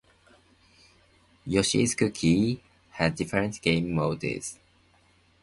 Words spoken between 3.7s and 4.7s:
modes.